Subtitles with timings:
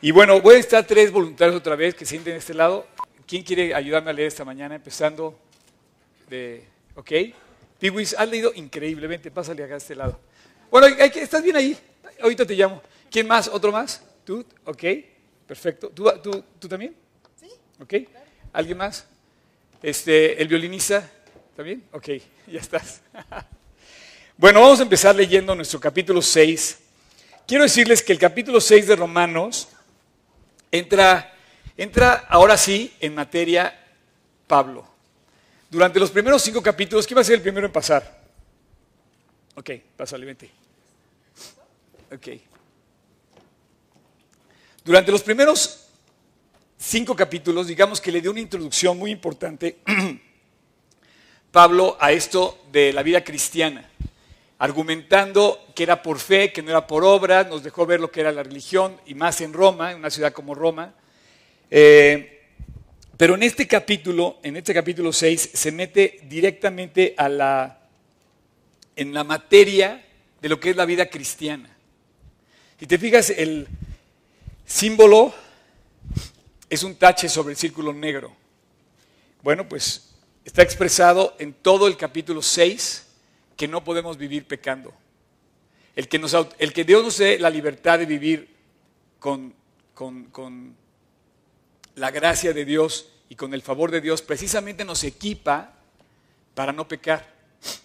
[0.00, 2.86] Y bueno, voy a estar tres voluntarios otra vez que sienten este lado.
[3.26, 4.76] ¿Quién quiere ayudarme a leer esta mañana?
[4.76, 5.36] Empezando
[6.30, 6.64] de.
[6.94, 7.10] ¿Ok?
[7.80, 9.32] Piwis, has leído increíblemente.
[9.32, 10.20] Pásale acá a este lado.
[10.70, 11.76] Bueno, estás bien ahí.
[12.20, 12.80] Ahorita te llamo.
[13.10, 13.48] ¿Quién más?
[13.48, 14.04] ¿Otro más?
[14.24, 14.46] ¿Tú?
[14.66, 14.84] ¿Ok?
[15.48, 15.90] Perfecto.
[15.90, 16.94] ¿Tú, tú, tú también?
[17.40, 17.48] Sí.
[17.80, 17.94] ¿Ok?
[18.52, 19.04] ¿Alguien más?
[19.82, 21.10] Este, ¿El violinista?
[21.56, 21.82] ¿También?
[21.90, 22.08] Ok,
[22.46, 23.00] ya estás.
[24.36, 26.78] bueno, vamos a empezar leyendo nuestro capítulo 6.
[27.48, 29.70] Quiero decirles que el capítulo 6 de Romanos
[30.70, 31.34] entra,
[31.76, 33.78] entra ahora sí en materia
[34.46, 34.86] Pablo.
[35.70, 38.18] Durante los primeros cinco capítulos, ¿quién va a ser el primero en pasar?
[39.54, 40.50] Ok, pásale, vente.
[42.12, 42.28] Ok.
[44.84, 45.88] Durante los primeros
[46.78, 49.78] cinco capítulos, digamos que le dio una introducción muy importante
[51.52, 53.90] Pablo a esto de la vida cristiana,
[54.58, 58.20] argumentando que era por fe, que no era por obra, nos dejó ver lo que
[58.20, 60.94] era la religión, y más en Roma, en una ciudad como Roma.
[61.70, 62.42] Eh,
[63.16, 67.80] pero en este capítulo, en este capítulo 6, se mete directamente a la,
[68.96, 70.04] en la materia
[70.40, 71.76] de lo que es la vida cristiana.
[72.78, 73.66] Si te fijas, el
[74.64, 75.34] símbolo
[76.70, 78.36] es un tache sobre el círculo negro.
[79.42, 80.10] Bueno, pues
[80.44, 83.07] está expresado en todo el capítulo 6
[83.58, 84.94] que no podemos vivir pecando.
[85.96, 88.54] El que, Dios nos dé la libertad de vivir
[89.18, 89.52] con,
[91.96, 95.74] la gracia de Dios y con el favor de Dios precisamente nos equipa
[96.54, 97.36] para no pecar.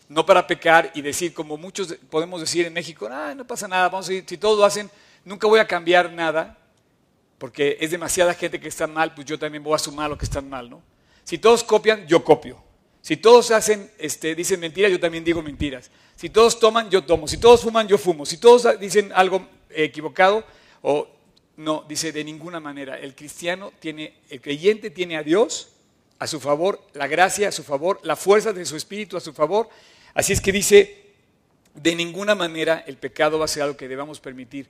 [0.08, 4.08] No para pecar y decir, como muchos podemos decir en México, no pasa nada, vamos
[4.10, 4.92] a ir, si todos lo hacen,
[5.26, 6.56] nunca voy a cambiar nada,
[7.40, 10.26] porque es demasiada gente que está mal, pues yo también voy a sumar lo que
[10.26, 10.84] están mal, ¿no?
[11.24, 12.63] Si todos copian, yo copio.
[13.04, 15.92] Si todos hacen, este, dicen mentiras, yo también digo mentiras.
[16.16, 17.28] Si todos toman, yo tomo.
[17.28, 18.26] Si todos fuman, yo fumo.
[18.26, 20.46] Si todos dicen algo equivocado,
[20.82, 21.10] o
[21.58, 22.98] no, dice de ninguna manera.
[22.98, 25.74] El cristiano tiene, el creyente tiene a Dios
[26.18, 29.34] a su favor, la gracia a su favor, la fuerza de su espíritu a su
[29.34, 29.68] favor.
[30.14, 31.04] Así es que dice,
[31.74, 34.70] de ninguna manera el pecado va a ser algo que debamos permitir.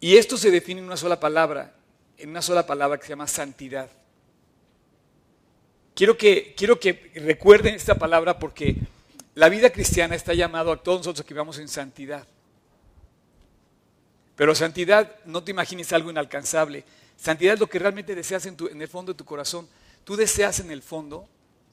[0.00, 1.72] Y esto se define en una sola palabra,
[2.18, 3.88] en una sola palabra que se llama santidad.
[5.94, 8.76] Quiero que, quiero que recuerden esta palabra porque
[9.34, 12.26] la vida cristiana está llamado a todos nosotros que vivamos en santidad.
[14.36, 16.84] Pero santidad, no te imagines algo inalcanzable.
[17.16, 19.68] Santidad es lo que realmente deseas en, en el fondo de tu corazón.
[20.04, 21.28] Tú deseas en el fondo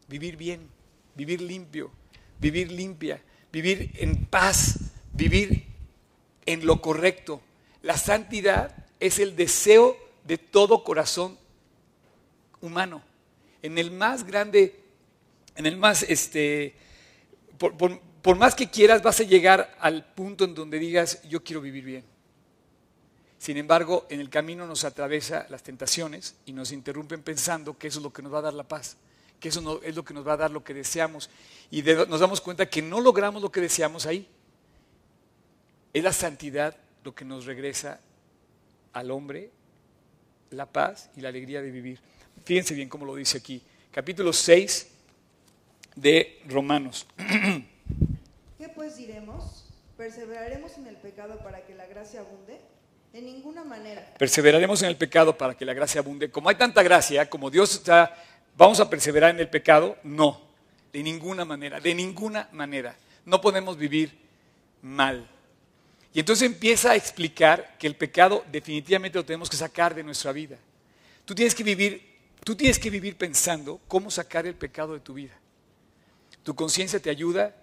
[0.07, 0.69] vivir bien,
[1.15, 1.91] vivir limpio,
[2.39, 4.79] vivir limpia, vivir en paz,
[5.13, 5.65] vivir
[6.45, 7.41] en lo correcto.
[7.81, 9.95] La santidad es el deseo
[10.25, 11.37] de todo corazón
[12.61, 13.01] humano.
[13.67, 14.79] En el más grande,
[15.57, 16.73] en el más, este,
[17.57, 21.83] por, más que quieras, vas a llegar al punto en donde digas, yo quiero vivir
[21.83, 22.05] bien.
[23.37, 27.99] Sin embargo, en el camino nos atraviesa las tentaciones y nos interrumpen pensando que eso
[27.99, 28.95] es lo que nos va a dar la paz,
[29.37, 31.29] que eso no, es lo que nos va a dar lo que deseamos.
[31.69, 34.29] Y nos damos cuenta que no logramos lo que deseamos ahí.
[35.91, 37.99] Es la santidad lo que nos regresa
[38.93, 39.51] al hombre
[40.51, 41.99] la paz y la alegría de vivir.
[42.47, 43.61] Fíjense bien cómo lo dice aquí.
[43.91, 44.87] Capítulo 6
[45.97, 47.05] de Romanos.
[48.57, 49.65] ¿Qué pues diremos?
[49.97, 52.57] ¿Perseveraremos en el pecado para que la gracia abunde?
[53.11, 54.13] De ninguna manera.
[54.17, 56.31] Perseveraremos en el pecado para que la gracia abunde.
[56.31, 58.15] Como hay tanta gracia, como Dios está,
[58.55, 59.97] ¿vamos a perseverar en el pecado?
[60.03, 60.39] No,
[60.93, 62.95] de ninguna manera, de ninguna manera.
[63.25, 64.17] No podemos vivir
[64.81, 65.27] mal.
[66.13, 70.31] Y entonces empieza a explicar que el pecado definitivamente lo tenemos que sacar de nuestra
[70.31, 70.57] vida.
[71.25, 72.15] Tú tienes que vivir,
[72.47, 75.37] tú tienes que vivir pensando cómo sacar el pecado de tu vida.
[76.43, 77.53] Tu conciencia te ayuda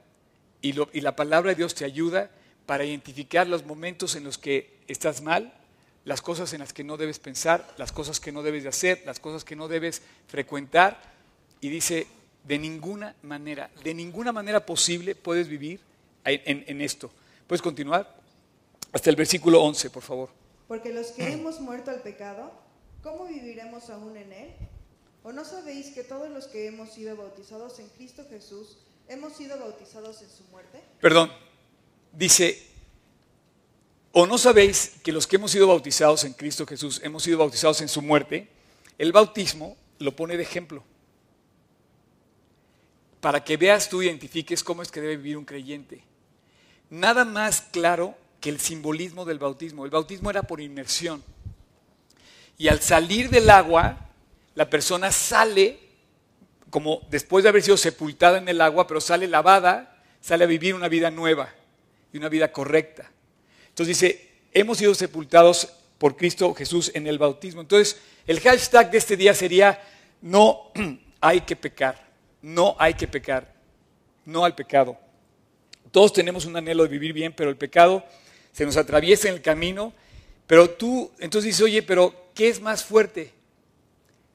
[0.61, 2.31] y, la palabra de Dios te ayuda
[2.67, 5.54] para identificar los momentos en los que estás mal,
[6.04, 9.03] las cosas en las que no debes pensar, las cosas que no debes de hacer,
[9.07, 11.01] las cosas que no debes frecuentar.
[11.63, 12.07] Y dice,
[12.47, 15.81] de ninguna manera, de ninguna manera posible puedes vivir
[16.27, 17.10] en, esto.
[17.47, 18.19] ¿Puedes continuar?
[18.92, 20.28] Hasta el versículo 11, por favor.
[20.69, 22.53] Porque los que hemos muerto al pecado,
[23.03, 24.54] ¿cómo viviremos aún en él?
[25.24, 28.76] ¿O no sabéis que todos los que hemos sido bautizados en Cristo Jesús
[29.09, 30.82] hemos sido bautizados en su muerte?
[31.00, 31.32] Perdón,
[32.12, 32.62] dice,
[34.12, 37.80] ¿o no sabéis que los que hemos sido bautizados en Cristo Jesús hemos sido bautizados
[37.80, 38.48] en su muerte?
[38.98, 40.84] El bautismo lo pone de ejemplo.
[43.22, 46.04] Para que veas tú identifiques cómo es que debe vivir un creyente.
[46.91, 49.86] Nada más claro que el simbolismo del bautismo.
[49.86, 51.24] El bautismo era por inmersión.
[52.59, 54.10] Y al salir del agua,
[54.54, 55.78] la persona sale
[56.71, 60.74] como después de haber sido sepultada en el agua, pero sale lavada, sale a vivir
[60.74, 61.53] una vida nueva
[62.12, 63.10] y una vida correcta.
[63.68, 65.68] Entonces dice, hemos sido sepultados
[65.98, 67.60] por Cristo Jesús en el bautismo.
[67.60, 69.83] Entonces, el hashtag de este día sería,
[70.21, 70.72] no
[71.21, 72.09] hay que pecar,
[72.42, 73.54] no hay que pecar,
[74.24, 74.98] no al pecado.
[75.91, 78.04] Todos tenemos un anhelo de vivir bien, pero el pecado
[78.53, 79.92] se nos atraviesa en el camino.
[80.47, 83.34] Pero tú, entonces dices, oye, pero ¿qué es más fuerte?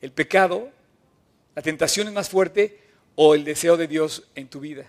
[0.02, 0.70] ¿El pecado?
[1.56, 2.80] ¿La tentación es más fuerte?
[3.16, 4.86] ¿O el deseo de Dios en tu vida?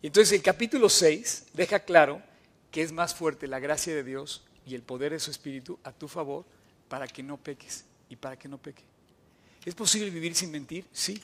[0.00, 2.22] Y entonces el capítulo 6 deja claro
[2.70, 5.92] que es más fuerte la gracia de Dios y el poder de su Espíritu a
[5.92, 6.44] tu favor
[6.88, 8.82] para que no peques y para que no peque.
[9.64, 10.84] ¿Es posible vivir sin mentir?
[10.92, 11.20] Sí.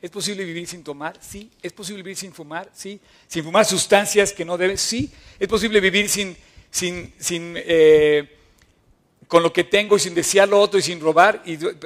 [0.00, 1.18] ¿Es posible vivir sin tomar?
[1.20, 1.50] Sí.
[1.62, 2.70] ¿Es posible vivir sin fumar?
[2.74, 3.00] Sí.
[3.28, 4.80] ¿Sin fumar sustancias que no debes?
[4.80, 5.10] Sí.
[5.38, 6.36] ¿Es posible vivir sin,
[6.70, 8.38] sin, sin eh,
[9.28, 11.44] con lo que tengo y sin desear lo otro y sin robar?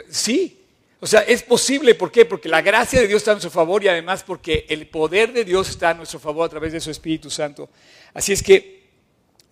[0.09, 0.56] Sí.
[1.01, 1.95] O sea, es posible.
[1.95, 2.25] ¿Por qué?
[2.25, 5.45] Porque la gracia de Dios está a nuestro favor y además porque el poder de
[5.45, 7.69] Dios está a nuestro favor a través de su Espíritu Santo.
[8.15, 8.87] Así es que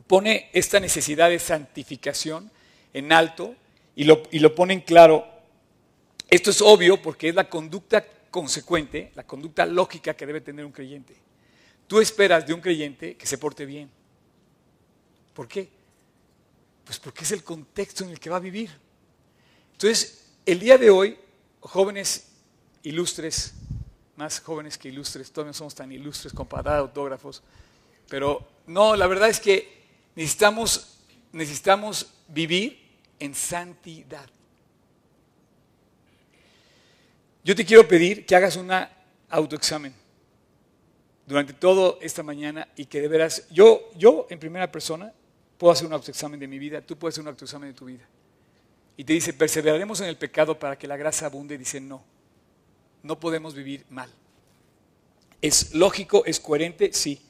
[0.06, 2.50] pone esta necesidad de santificación
[2.92, 3.54] en alto
[3.94, 5.26] y lo, y lo pone en claro.
[6.30, 10.72] Esto es obvio porque es la conducta consecuente, la conducta lógica que debe tener un
[10.72, 11.14] creyente.
[11.86, 13.90] Tú esperas de un creyente que se porte bien.
[15.34, 15.68] ¿Por qué?
[16.84, 18.70] Pues porque es el contexto en el que va a vivir.
[19.72, 21.16] Entonces, el día de hoy,
[21.64, 22.28] jóvenes
[22.82, 23.54] ilustres,
[24.16, 27.42] más jóvenes que ilustres, todavía no somos tan ilustres con para autógrafos,
[28.08, 29.82] pero no, la verdad es que
[30.14, 30.98] necesitamos,
[31.32, 32.78] necesitamos vivir
[33.18, 34.28] en santidad.
[37.42, 38.70] Yo te quiero pedir que hagas un
[39.28, 39.94] autoexamen
[41.26, 45.12] durante toda esta mañana y que de veras, yo, yo en primera persona
[45.58, 48.06] puedo hacer un autoexamen de mi vida, tú puedes hacer un autoexamen de tu vida.
[48.96, 51.58] Y te dice, perseveraremos en el pecado para que la grasa abunde.
[51.58, 52.04] Dice, no,
[53.02, 54.10] no podemos vivir mal.
[55.42, 56.24] ¿Es lógico?
[56.24, 56.92] ¿Es coherente?
[56.92, 57.20] Sí.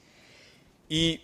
[0.88, 1.20] Y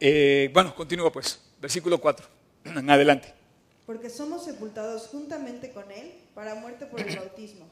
[0.00, 2.26] eh, bueno, continúa pues, versículo 4,
[2.64, 3.42] en adelante
[3.86, 7.66] porque somos sepultados juntamente con Él para muerte por el bautismo,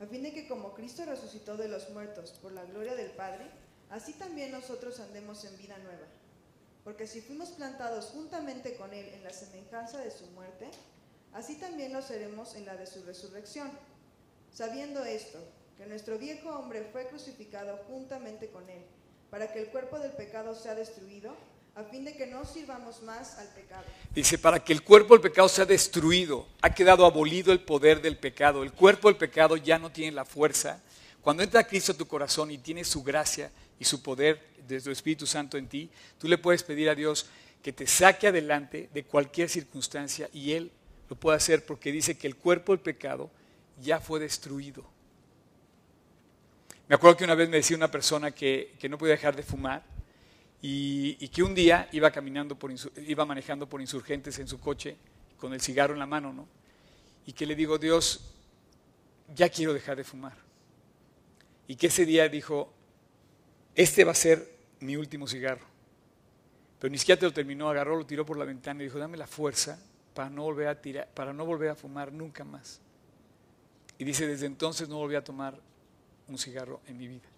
[0.00, 3.44] a fin de que como Cristo resucitó de los muertos por la gloria del Padre,
[3.90, 6.06] así también nosotros andemos en vida nueva.
[6.84, 10.68] Porque si fuimos plantados juntamente con Él en la semejanza de su muerte,
[11.32, 13.70] así también lo seremos en la de su resurrección.
[14.52, 15.38] Sabiendo esto,
[15.76, 18.82] que nuestro viejo hombre fue crucificado juntamente con Él,
[19.30, 21.34] para que el cuerpo del pecado sea destruido
[21.74, 23.84] a fin de que no sirvamos más al pecado.
[24.14, 28.18] Dice, para que el cuerpo del pecado sea destruido, ha quedado abolido el poder del
[28.18, 28.62] pecado.
[28.62, 30.82] El cuerpo del pecado ya no tiene la fuerza.
[31.22, 33.50] Cuando entra Cristo a tu corazón y tiene su gracia
[33.80, 37.26] y su poder desde su Espíritu Santo en ti, tú le puedes pedir a Dios
[37.62, 40.70] que te saque adelante de cualquier circunstancia y Él
[41.08, 43.30] lo puede hacer porque dice que el cuerpo del pecado
[43.82, 44.84] ya fue destruido.
[46.86, 49.42] Me acuerdo que una vez me decía una persona que, que no podía dejar de
[49.42, 49.82] fumar
[50.62, 52.72] y, que un día iba caminando por,
[53.06, 54.96] iba manejando por insurgentes en su coche
[55.38, 56.46] con el cigarro en la mano, ¿no?
[57.26, 58.34] Y que le digo, Dios,
[59.34, 60.36] ya quiero dejar de fumar.
[61.66, 62.74] Y que ese día dijo,
[63.80, 64.46] este va a ser
[64.80, 65.64] mi último cigarro.
[66.78, 69.16] Pero ni siquiera te lo terminó, agarró, lo tiró por la ventana y dijo, dame
[69.16, 69.78] la fuerza
[70.12, 72.80] para no volver a tirar, para no volver a fumar nunca más.
[73.96, 75.58] Y dice, desde entonces no volví a tomar
[76.28, 77.28] un cigarro en mi vida.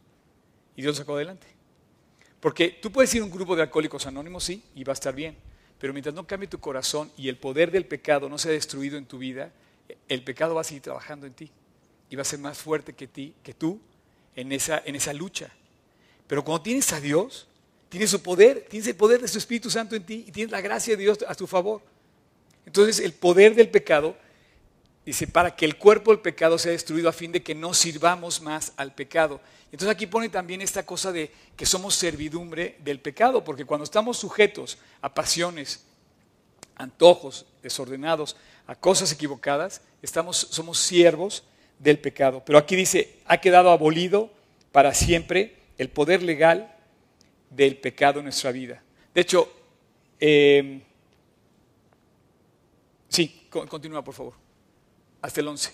[0.75, 1.47] Y Dios sacó adelante.
[2.41, 5.15] Porque tú puedes ir a un grupo de alcohólicos anónimos, sí, y va a estar
[5.15, 5.37] bien.
[5.79, 9.07] Pero mientras no cambie tu corazón y el poder del pecado no sea destruido en
[9.07, 9.53] tu vida,
[10.09, 11.53] el pecado va a seguir trabajando en ti.
[12.11, 13.81] Y va a ser más fuerte que, ti, que tú
[14.35, 15.53] en esa lucha.
[16.27, 17.47] Pero cuando tienes a Dios,
[17.89, 20.61] tienes su poder, tienes el poder de su Espíritu Santo en ti y tienes la
[20.61, 21.83] gracia de Dios a tu favor.
[22.67, 24.17] Entonces el poder del pecado
[25.05, 28.41] Dice, para que el cuerpo del pecado sea destruido a fin de que no sirvamos
[28.41, 29.41] más al pecado.
[29.73, 34.17] Entonces aquí pone también esta cosa de que somos servidumbre del pecado, porque cuando estamos
[34.19, 35.85] sujetos a pasiones,
[36.77, 38.37] antojos desordenados,
[38.69, 41.43] a cosas equivocadas, estamos, somos siervos
[41.81, 42.41] del pecado.
[42.47, 44.31] Pero aquí dice, ha quedado abolido
[44.71, 46.75] para siempre el poder legal
[47.51, 48.83] del pecado en nuestra vida.
[49.15, 49.51] De hecho,
[50.19, 50.83] eh,
[53.09, 54.35] sí, continúa por favor
[55.23, 55.73] hasta el 11.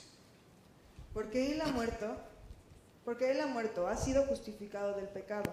[1.14, 2.16] Porque él ha muerto,
[3.04, 5.52] porque él ha muerto, ha sido justificado del pecado.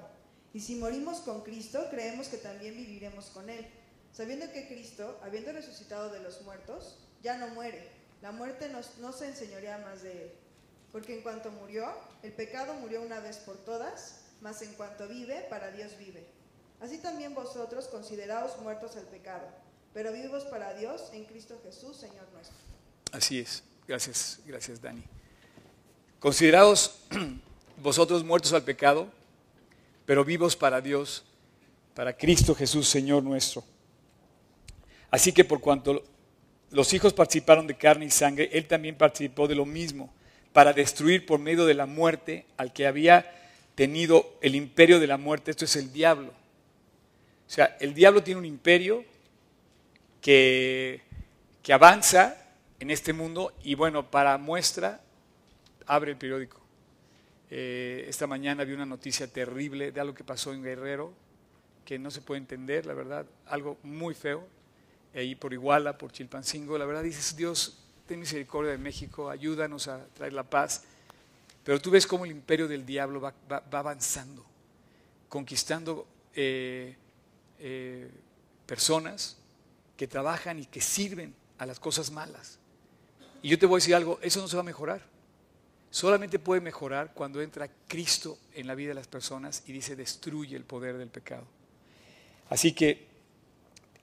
[0.53, 3.65] Y si morimos con Cristo, creemos que también viviremos con él,
[4.11, 7.89] sabiendo que Cristo, habiendo resucitado de los muertos, ya no muere.
[8.21, 10.31] La muerte no se enseñorea más de él.
[10.91, 15.45] Porque en cuanto murió, el pecado murió una vez por todas, mas en cuanto vive,
[15.49, 16.25] para Dios vive.
[16.81, 19.47] Así también vosotros consideraos muertos al pecado,
[19.93, 22.55] pero vivos para Dios en Cristo Jesús, Señor nuestro.
[23.11, 23.63] Así es.
[23.87, 25.03] Gracias, gracias Dani.
[26.19, 26.99] Considerados
[27.77, 29.07] vosotros muertos al pecado,
[30.05, 31.23] pero vivos para Dios
[31.95, 33.63] para Cristo Jesús, Señor nuestro.
[35.09, 36.03] Así que por cuanto
[36.69, 40.13] los hijos participaron de carne y sangre, Él también participó de lo mismo,
[40.51, 43.44] para destruir por medio de la muerte al que había
[43.75, 46.29] tenido el imperio de la muerte, esto es el diablo.
[46.29, 49.03] O sea, el diablo tiene un imperio
[50.21, 51.01] que,
[51.61, 52.37] que avanza
[52.79, 55.01] en este mundo y bueno, para muestra,
[55.85, 56.59] abre el periódico.
[57.49, 61.13] Eh, esta mañana vi una noticia terrible de algo que pasó en Guerrero,
[61.85, 64.47] que no se puede entender, la verdad, algo muy feo,
[65.13, 67.77] ahí por Iguala, por Chilpancingo, la verdad dices, Dios,
[68.07, 70.83] ten misericordia de México, ayúdanos a traer la paz.
[71.65, 73.33] Pero tú ves cómo el imperio del diablo va,
[73.71, 74.45] avanzando,
[75.27, 76.95] conquistando eh,
[77.59, 78.07] eh,
[78.67, 79.37] personas
[79.97, 82.59] que trabajan y que sirven a las cosas malas.
[83.41, 85.01] Y yo te voy a decir algo, eso no se va a mejorar.
[85.89, 90.55] Solamente puede mejorar cuando entra Cristo en la vida de las personas y dice, destruye
[90.55, 91.47] el poder del pecado.
[92.47, 93.07] Así que,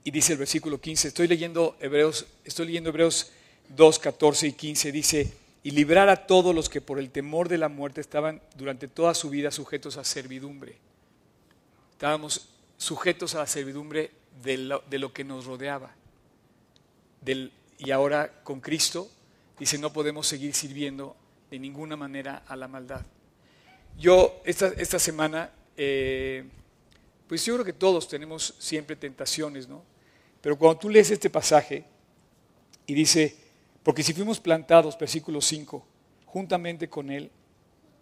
[0.03, 3.31] y dice el versículo 15, estoy leyendo Hebreos, estoy leyendo Hebreos
[3.69, 7.59] 2, 14 y 15, dice, y librar a todos los que por el temor de
[7.59, 10.77] la muerte estaban durante toda su vida sujetos a servidumbre.
[11.93, 14.11] Estábamos sujetos a la servidumbre
[14.43, 15.95] de lo, que nos rodeaba.
[17.79, 19.09] y ahora con Cristo,
[19.59, 21.17] dice, no podemos seguir sirviendo
[21.51, 23.03] de ninguna manera a la maldad.
[23.99, 26.45] Yo esta, esta semana, eh,
[27.29, 29.85] pues yo creo que todos tenemos siempre tentaciones, ¿no?
[30.41, 31.85] Pero cuando tú lees este pasaje
[32.87, 33.37] y dice,
[33.83, 35.85] porque si fuimos plantados, versículo 5,
[36.27, 37.31] juntamente con Él,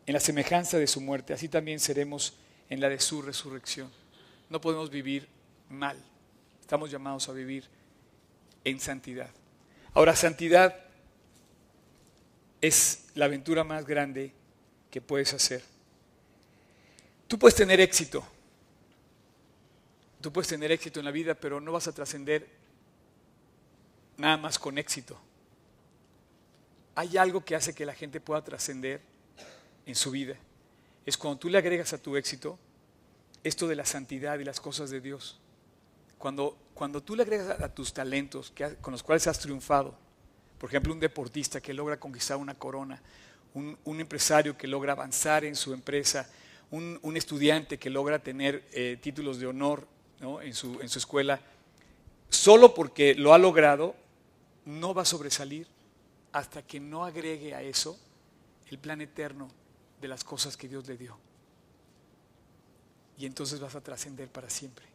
[0.06, 2.34] en la semejanza de su muerte, así también seremos
[2.68, 3.90] en la de su resurrección.
[4.50, 5.28] No podemos vivir
[5.68, 5.96] mal,
[6.60, 7.64] estamos llamados a vivir
[8.64, 9.30] en santidad.
[9.94, 10.84] Ahora, santidad
[12.60, 14.32] es la aventura más grande
[14.90, 15.62] que puedes hacer.
[17.26, 18.22] Tú puedes tener éxito,
[20.20, 22.46] tú puedes tener éxito en la vida, pero no vas a trascender
[24.18, 25.18] nada más con éxito
[26.94, 29.00] hay algo que hace que la gente pueda trascender
[29.86, 30.36] en su vida.
[31.06, 32.58] Es cuando tú le agregas a tu éxito
[33.42, 35.38] esto de la santidad y las cosas de Dios.
[36.18, 39.96] Cuando, cuando tú le agregas a, tus talentos con los cuales has triunfado,
[40.58, 43.00] por ejemplo, un deportista que logra conquistar una corona,
[43.54, 46.28] un, empresario que logra avanzar en su empresa,
[46.70, 49.88] un, estudiante que logra tener eh, títulos de honor
[50.42, 51.40] en, su, en su escuela,
[52.28, 53.96] solo porque lo ha logrado,
[54.66, 55.66] no va a sobresalir
[56.32, 57.98] hasta que no agregue a eso
[58.70, 59.50] el plan eterno
[60.00, 61.16] de las cosas que Dios le dio.
[63.18, 64.86] Y entonces vas a trascender para siempre.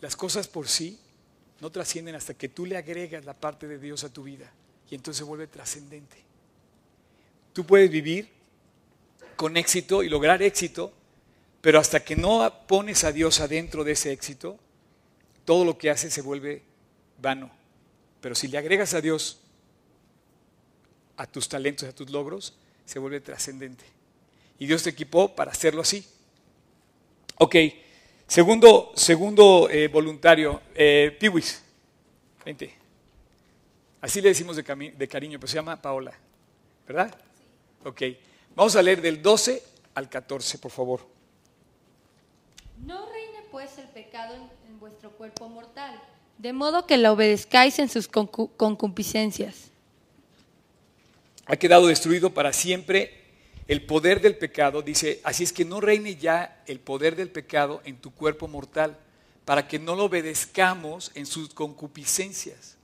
[0.00, 0.98] Las cosas por sí
[1.60, 4.52] no trascienden hasta que tú le agregas la parte de Dios a tu vida
[4.90, 6.16] y entonces se vuelve trascendente.
[7.52, 8.30] Tú puedes vivir
[9.36, 10.92] con éxito y lograr éxito,
[11.60, 14.58] pero hasta que no pones a Dios adentro de ese éxito,
[15.44, 16.62] todo lo que haces se vuelve
[17.20, 17.50] vano.
[18.20, 19.40] Pero si le agregas a Dios
[21.16, 22.54] a tus talentos, a tus logros,
[22.84, 23.84] se vuelve trascendente.
[24.58, 26.06] Y Dios te equipó para hacerlo así.
[27.38, 27.56] Ok,
[28.26, 31.62] segundo, segundo eh, voluntario, eh, Piwis,
[32.44, 32.74] vente.
[34.00, 34.62] Así le decimos de,
[34.96, 36.12] de, cariño, pero se llama Paola,
[36.86, 37.14] ¿verdad?
[37.84, 38.02] Ok,
[38.54, 39.62] vamos a leer del 12
[39.94, 41.06] al 14, por favor.
[42.84, 46.00] No reine pues el pecado en, vuestro cuerpo mortal,
[46.38, 49.70] de modo que la obedezcáis en sus concupiscencias
[51.46, 53.24] ha quedado destruido para siempre
[53.68, 57.80] el poder del pecado, dice, así es que no reine ya el poder del pecado
[57.84, 58.98] en tu cuerpo mortal,
[59.44, 62.76] para que no lo obedezcamos en sus concupiscencias.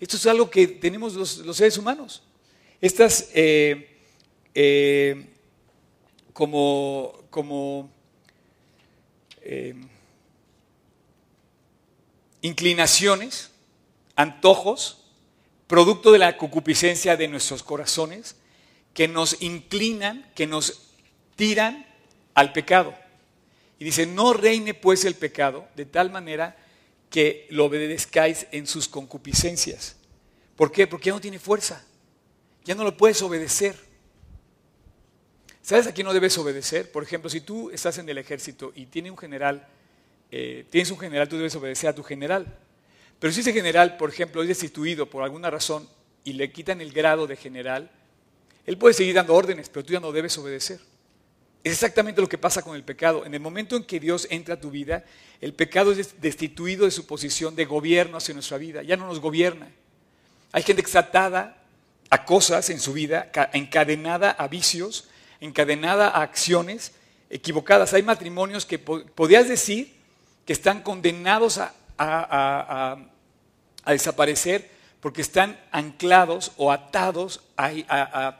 [0.00, 2.22] Esto es algo que tenemos los, seres humanos.
[2.80, 3.98] Estas eh,
[4.54, 5.26] eh,
[6.32, 7.90] como, como
[9.42, 9.74] eh,
[12.42, 13.50] inclinaciones,
[14.16, 15.03] antojos,
[15.74, 18.36] producto de la concupiscencia de nuestros corazones,
[18.92, 20.92] que nos inclinan, que nos
[21.34, 21.84] tiran
[22.32, 22.94] al pecado.
[23.80, 26.56] Y dice, no reine pues el pecado de tal manera
[27.10, 29.96] que lo obedezcáis en sus concupiscencias.
[30.54, 30.86] ¿Por qué?
[30.86, 31.84] Porque ya no tiene fuerza,
[32.64, 33.74] ya no lo puedes obedecer.
[35.60, 36.92] ¿Sabes a quién no debes obedecer?
[36.92, 39.66] Por ejemplo, si tú estás en el ejército y tiene un general,
[40.30, 42.60] eh, tienes un general, tú debes obedecer a tu general.
[43.18, 45.88] Pero si ese general, por ejemplo, es destituido por alguna razón
[46.24, 47.90] y le quitan el grado de general,
[48.66, 50.80] él puede seguir dando órdenes, pero tú ya no debes obedecer.
[51.62, 53.24] Es exactamente lo que pasa con el pecado.
[53.24, 55.04] En el momento en que Dios entra a tu vida,
[55.40, 58.82] el pecado es destituido de su posición de gobierno hacia nuestra vida.
[58.82, 59.68] Ya no nos gobierna.
[60.52, 61.62] Hay gente atada
[62.10, 65.08] a cosas en su vida, encadenada a vicios,
[65.40, 66.92] encadenada a acciones
[67.30, 67.94] equivocadas.
[67.94, 69.94] Hay matrimonios que podías decir
[70.46, 72.96] que están condenados a, a-
[73.92, 74.70] desaparecer
[75.00, 78.38] porque están anclados o atados a,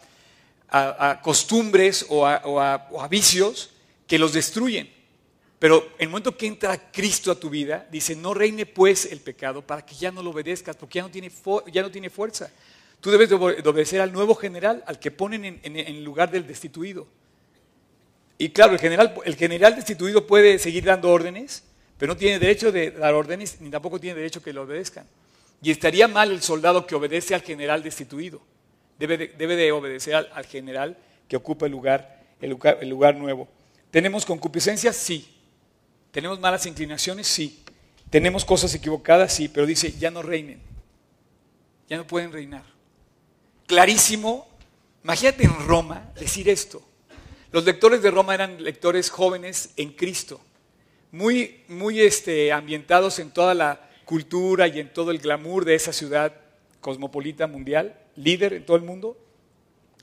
[1.23, 3.71] costumbres o a, vicios
[4.07, 4.91] que los destruyen.
[5.59, 9.21] Pero en el momento que entra Cristo a tu vida, dice, no reine pues el
[9.21, 11.11] pecado para que ya no lo obedezcas, porque ya no
[11.91, 12.51] tiene, fuerza.
[13.01, 16.47] Tú debes de obe- de obedecer al nuevo general, al que ponen en, lugar del
[16.47, 17.07] destituido.
[18.37, 21.63] Y claro, el general destituido puede seguir dando órdenes,
[22.05, 25.07] pero no tiene derecho de dar órdenes, ni tampoco tiene derecho que lo obedezcan.
[25.63, 28.43] Y estaría mal el soldado que obedece al general destituido.
[28.99, 32.91] Debe de, debe de obedecer al, al general que ocupa el lugar, el lugar, el
[32.91, 33.49] lugar nuevo.
[33.91, 34.97] ¿Tenemos concupiscencias?
[34.97, 35.35] Sí.
[36.11, 37.27] ¿Tenemos malas inclinaciones?
[37.27, 37.65] Sí.
[38.11, 39.33] ¿Tenemos cosas equivocadas?
[39.33, 39.49] Sí.
[39.49, 40.61] Pero dice, ya no reinen.
[41.89, 42.65] Ya no pueden reinar.
[43.67, 44.47] Clarísimo.
[45.03, 46.87] Imagínate en Roma decir esto.
[47.51, 50.43] Los lectores de Roma eran lectores jóvenes en Cristo,
[51.15, 55.93] muy, muy este, ambientados en toda la cultura y en todo el glamour de esa
[55.93, 56.33] ciudad
[56.81, 59.17] cosmopolita mundial, líder en todo el mundo.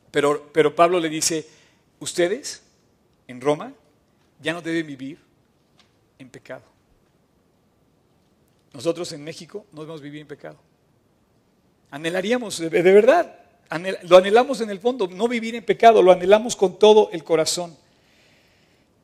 [0.10, 1.46] Pero, pero Pablo le dice,
[2.00, 2.64] ustedes
[3.28, 3.74] en Roma
[4.42, 5.20] ya no deben vivir
[6.18, 6.64] en pecado.
[8.72, 10.60] Nosotros en México no debemos vivir en pecado.
[11.90, 13.38] Anhelaríamos, de, verdad,
[13.70, 17.26] anhel- lo anhelamos en el fondo, no vivir en pecado, lo anhelamos con todo el
[17.26, 17.76] corazón.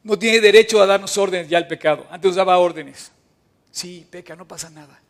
[0.03, 2.05] No tiene derecho a darnos órdenes ya el pecado.
[2.09, 3.11] Antes nos daba órdenes.
[3.71, 5.01] Sí, peca, no pasa nada.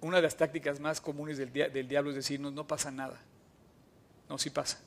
[0.00, 3.20] Una de las tácticas más comunes del, dia- del diablo es decirnos, no pasa nada.
[4.28, 4.80] No, sí pasa.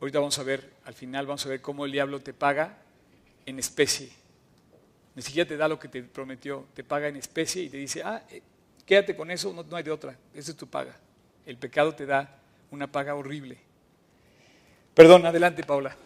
[0.00, 2.78] Ahorita vamos a ver, al final vamos a ver cómo el diablo te paga
[3.46, 4.10] en especie.
[5.16, 8.02] Ni siquiera te da lo que te prometió, te paga en especie y te dice,
[8.04, 8.40] ah, eh,
[8.86, 10.94] quédate con eso, no, no hay de otra, esa es tu paga.
[11.44, 12.38] El pecado te da
[12.70, 13.58] una paga horrible.
[14.94, 15.96] Perdón, adelante Paula.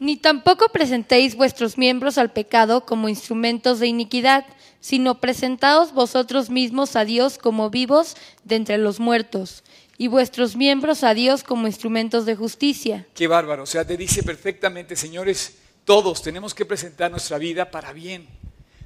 [0.00, 4.46] Ni tampoco presentéis vuestros miembros al pecado como instrumentos de iniquidad,
[4.80, 9.62] sino presentaos vosotros mismos a Dios como vivos de entre los muertos,
[9.98, 13.06] y vuestros miembros a Dios como instrumentos de justicia.
[13.14, 13.64] Qué bárbaro.
[13.64, 18.26] O sea, te dice perfectamente, señores, todos tenemos que presentar nuestra vida para bien.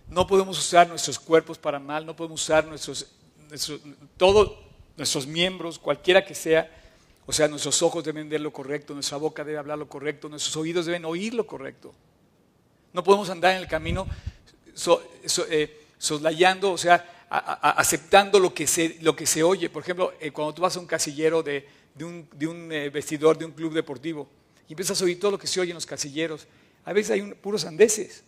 [0.09, 3.07] No podemos usar nuestros cuerpos para mal, no podemos usar nuestros,
[3.49, 3.81] nuestros
[4.17, 4.53] todos
[4.97, 6.69] nuestros miembros, cualquiera que sea.
[7.27, 10.57] O sea, nuestros ojos deben ver lo correcto, nuestra boca debe hablar lo correcto, nuestros
[10.57, 11.95] oídos deben oír lo correcto.
[12.93, 14.07] No podemos andar en el camino
[14.75, 15.03] so-
[15.49, 19.71] eh, soslayando, o sea, aceptando lo que, se, lo que se oye.
[19.71, 22.05] Por ejemplo, eh, cuando tú vas a un casillero de, de
[22.47, 24.29] un, eh, vestidor de un club deportivo
[24.69, 26.47] y empiezas a oír todo lo que se oye en los casilleros,
[26.85, 28.23] a veces hay un- puros andeses.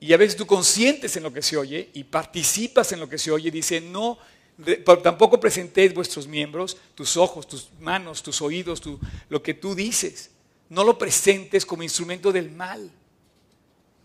[0.00, 3.18] Y a veces tú consientes en lo que se oye y participas en lo que
[3.18, 3.50] se oye.
[3.50, 4.20] Dice, no, de- por-
[5.02, 8.82] tampoco presentéis vuestros miembros, tus ojos, tus manos, tus oídos,
[9.28, 10.30] lo que tú dices.
[10.68, 12.90] No lo presentes como instrumento del mal.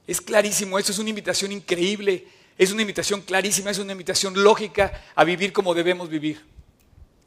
[0.06, 5.04] Es clarísimo, esto es una invitación increíble, es una invitación clarísima, es una invitación lógica
[5.15, 6.43] a vivir como debemos vivir.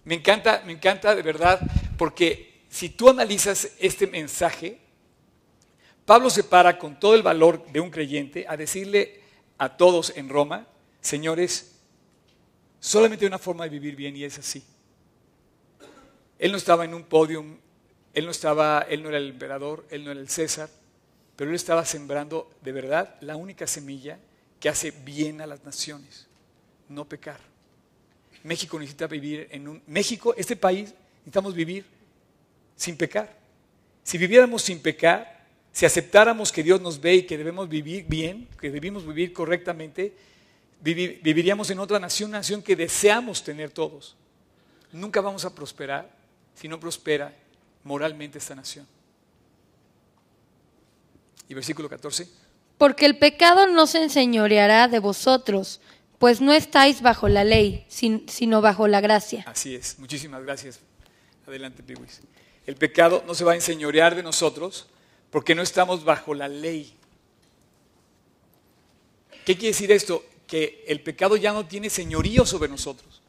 [0.05, 1.61] Me encanta, me encanta de verdad,
[1.99, 4.79] porque si tú analizas este mensaje,
[6.05, 9.21] Pablo se para con todo el valor de un creyente a decirle
[9.59, 10.66] a todos en Roma,
[11.01, 11.80] señores,
[12.81, 14.64] solamente hay una forma de vivir bien y es así.
[16.38, 17.59] Él no estaba en un podium,
[18.14, 20.69] él no estaba, él no era el emperador, él no era el César,
[21.37, 24.19] pero él estaba sembrando de verdad la única semilla
[24.59, 26.27] que hace bien a las naciones,
[26.88, 27.40] no pecar.
[28.43, 31.85] México necesita vivir en un México, este país necesitamos vivir
[32.77, 33.38] sin pecar.
[34.03, 38.49] Si viviéramos sin pecar, si aceptáramos que Dios nos ve y que debemos vivir bien,
[38.61, 40.14] que debemos vivir correctamente,
[40.81, 44.16] viviríamos en otra nación, una nación que deseamos tener todos.
[44.93, 46.11] Nunca vamos a prosperar
[46.55, 47.35] si no prospera
[47.85, 48.87] moralmente esta nación.
[51.49, 52.29] Y versículo 14.
[52.79, 55.81] Porque el pecado no se enseñoreará de vosotros,
[56.19, 59.45] pues no estáis bajo la ley, sin- sino bajo la gracia.
[59.47, 59.99] Así es.
[59.99, 60.81] Muchísimas gracias.
[61.47, 62.21] Adelante, Piwis.
[62.66, 64.87] El pecado no se va a enseñorear de nosotros
[65.31, 66.95] porque no estamos bajo la ley.
[69.45, 70.25] ¿Qué quiere decir esto?
[70.50, 73.22] Que el pecado ya no tiene señorío sobre nosotros.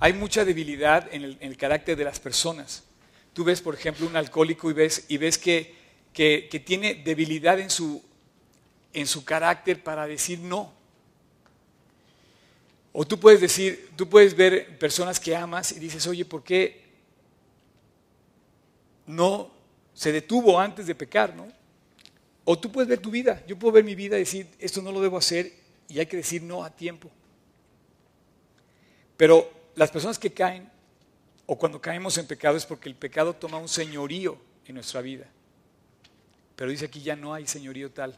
[0.00, 2.82] Hay mucha debilidad en el, carácter de las personas.
[3.32, 5.76] Tú ves, por ejemplo, un alcohólico y ves, y ves que,
[6.12, 8.02] que- que tiene debilidad en su,
[8.92, 10.72] en su carácter para decir no.
[12.92, 16.82] O tú puedes decir, tú puedes ver personas que amas y dices, oye, ¿por qué
[19.06, 19.50] no
[19.94, 21.46] se detuvo antes de pecar, no?
[22.44, 24.90] O tú puedes ver tu vida, yo puedo ver mi vida y decir, esto no
[24.90, 27.10] lo debo hacer y hay que decir no a tiempo.
[29.16, 30.70] Pero las personas que caen
[31.46, 35.26] o cuando caemos en pecado es porque el pecado toma un señorío en nuestra vida.
[36.56, 38.16] Pero dice aquí ya no hay señorío tal.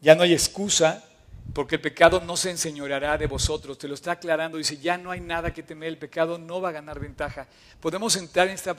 [0.00, 1.04] Ya no hay excusa
[1.52, 3.78] porque el pecado no se enseñoreará de vosotros.
[3.78, 4.58] Te lo está aclarando.
[4.58, 5.88] Dice, ya no hay nada que temer.
[5.88, 7.46] El pecado no va a ganar ventaja.
[7.80, 8.76] Podemos entrar en esta...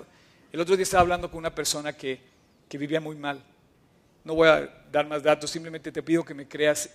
[0.52, 2.20] El otro día estaba hablando con una persona que,
[2.68, 3.44] que vivía muy mal.
[4.24, 6.90] No voy a dar más datos, simplemente te pido que me creas.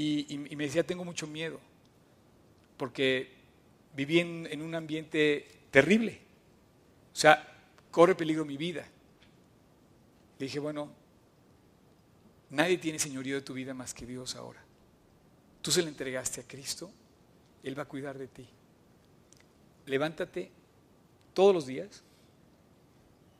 [0.00, 1.58] Y, me decía, tengo mucho miedo.
[2.76, 3.32] Porque
[3.96, 6.20] viví en, en un ambiente terrible.
[7.12, 7.44] O sea,
[7.90, 8.86] corre peligro mi vida.
[10.38, 10.92] Le dije, bueno,
[12.50, 14.62] nadie tiene señorío de tu vida más que Dios ahora.
[15.62, 16.92] Tú se le entregaste a Cristo,
[17.64, 18.48] Él va a cuidar de ti.
[19.86, 20.52] Levántate
[21.34, 22.04] todos los días,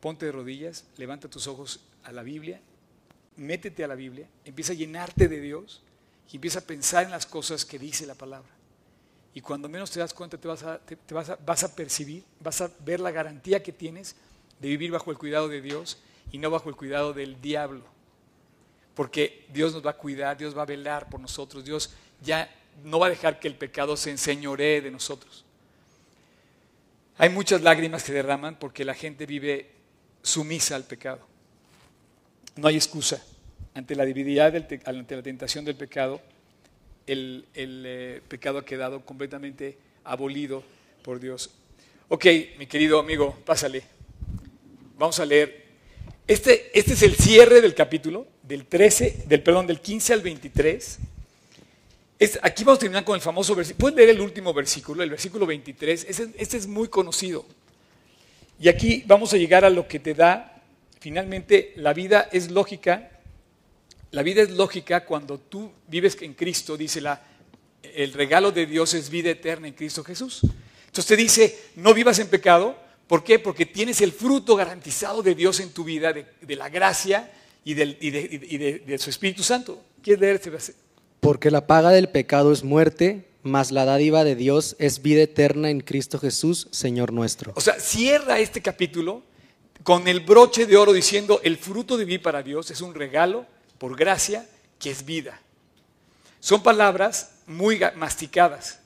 [0.01, 2.61] ponte de rodillas, levanta tus ojos a la Biblia,
[3.37, 5.85] métete a la Biblia, empieza a llenarte de Dios
[6.31, 8.51] y empieza a pensar en las cosas que dice la palabra.
[9.35, 10.81] Y cuando menos te das cuenta, te vas a,
[11.45, 14.17] vas a percibir, vas a ver la garantía que tienes
[14.59, 15.99] de vivir bajo el cuidado de Dios
[16.33, 17.85] y no bajo el cuidado del diablo.
[18.95, 22.53] Porque Dios nos va a cuidar, Dios va a velar por nosotros, Dios ya
[22.85, 25.45] no va a dejar que el pecado se enseñoree de nosotros.
[27.17, 29.71] Hay muchas lágrimas que derraman porque la gente vive
[30.23, 31.27] sumisa al pecado.
[32.57, 33.23] No hay excusa.
[33.75, 34.05] Ante la
[34.67, 36.21] te- ante la tentación del pecado,
[37.07, 40.63] el, el, eh, pecado ha quedado completamente abolido
[41.03, 41.51] por Dios.
[42.09, 42.27] Ok,
[42.59, 43.83] mi querido amigo, pásale.
[44.99, 45.67] Vamos a leer.
[46.27, 50.99] Este, este es el cierre del capítulo, del 13, del perdón, del 15 al 23.
[52.19, 53.79] Es- aquí vamos a terminar con el famoso versículo.
[53.81, 56.05] ¿Puedes leer el último versículo, el versículo 23?
[56.09, 57.47] Ese- este es muy conocido.
[58.61, 60.61] Y aquí vamos a llegar a lo que te da,
[61.01, 63.13] finalmente, la vida es lógica.
[64.11, 67.21] La vida es lógica cuando tú vives en Cristo, dice la,
[67.83, 70.41] el regalo de Dios es vida eterna en Cristo Jesús.
[70.87, 72.77] Entonces te dice, no vivas en pecado.
[73.07, 73.39] ¿Por qué?
[73.39, 77.31] Porque tienes el fruto garantizado de Dios en tu vida, de, de la gracia
[77.65, 79.83] y, del- y de, y de- de su Espíritu Santo.
[80.03, 80.85] ¿Quieres leer este versículo?
[81.21, 85.69] Porque la paga del pecado es muerte, mas la dádiva de Dios es vida eterna
[85.71, 87.53] en Cristo Jesús, Señor nuestro.
[87.57, 89.23] O sea, cierra este capítulo
[89.83, 93.47] con el broche de oro diciendo, el fruto de vivir para Dios es un regalo
[93.79, 94.47] por gracia
[94.79, 95.41] que es vida.
[96.41, 98.81] Son palabras muy masticadas.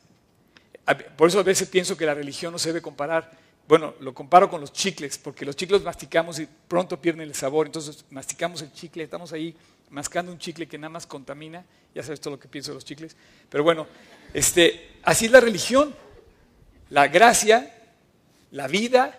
[1.17, 3.31] Por eso a veces pienso que la religión no se debe comparar.
[3.69, 7.67] Bueno, lo comparo con los chicles, porque los chicles masticamos y pronto pierden el sabor.
[7.67, 9.55] Entonces masticamos el chicle, estamos ahí
[9.91, 11.65] mascando un chicle que nada más contamina.
[11.95, 13.17] Ya sabes todo lo que pienso de los chicles.
[13.49, 13.87] Pero bueno,
[14.35, 15.95] este, así es la religión.
[16.91, 17.75] La gracia,
[18.51, 19.19] la vida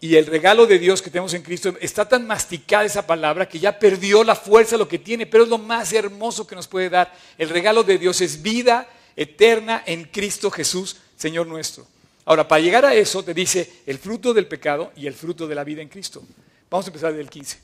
[0.00, 3.58] y el regalo de Dios que tenemos en Cristo está tan masticada esa palabra que
[3.58, 6.90] ya perdió la fuerza lo que tiene, pero es lo más hermoso que nos puede
[6.90, 7.12] dar.
[7.38, 11.86] El regalo de Dios es vida eterna en Cristo Jesús, Señor nuestro.
[12.26, 15.54] Ahora, para llegar a eso, te dice el fruto del pecado y el fruto de
[15.54, 16.22] la vida en Cristo.
[16.68, 17.58] Vamos a empezar del 15.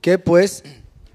[0.00, 0.62] ¿Qué pues?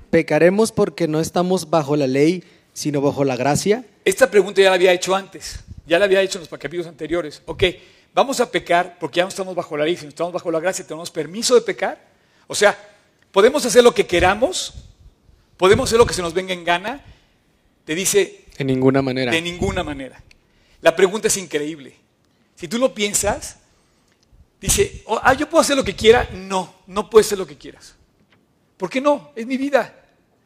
[0.09, 3.85] ¿Pecaremos porque no estamos bajo la ley, sino bajo la gracia?
[4.03, 7.41] Esta pregunta ya la había hecho antes, ya la había hecho en los capítulos anteriores.
[7.45, 7.63] Ok,
[8.13, 10.85] vamos a pecar porque ya no estamos bajo la ley, sino estamos bajo la gracia,
[10.85, 11.99] tenemos permiso de pecar.
[12.47, 12.77] O sea,
[13.31, 14.73] podemos hacer lo que queramos,
[15.57, 17.03] podemos hacer lo que se nos venga en gana.
[17.85, 19.31] Te dice, En ninguna manera.
[19.31, 20.21] de ninguna manera.
[20.81, 21.95] La pregunta es increíble.
[22.55, 23.57] Si tú lo piensas,
[24.61, 26.29] dice, oh, ah, yo puedo hacer lo que quiera.
[26.33, 27.95] No, no puedes hacer lo que quieras.
[28.77, 29.31] ¿Por qué no?
[29.35, 30.01] Es mi vida.